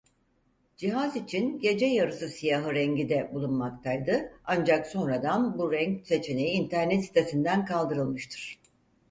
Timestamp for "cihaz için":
0.77-1.59